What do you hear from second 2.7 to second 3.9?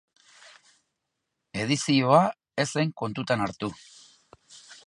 zen kontuan hartu.